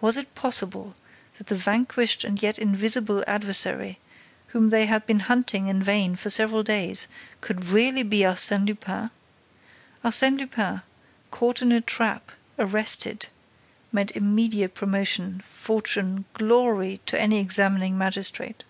[0.00, 0.96] Was it possible
[1.38, 4.00] that the vanquished and yet invisible adversary,
[4.48, 7.06] whom they had been hunting in vain for several days,
[7.40, 9.12] could really be Arsène Lupin?
[10.04, 10.82] Arsène Lupin,
[11.30, 13.28] caught in a trap, arrested,
[13.92, 18.64] meant immediate promotion, fortune, glory to any examining magistrate!